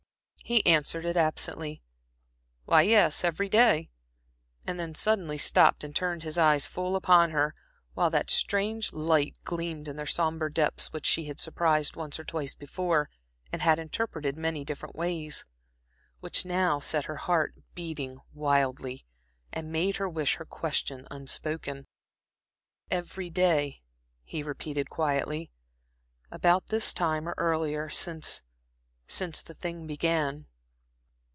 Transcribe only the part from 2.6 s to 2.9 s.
"Why,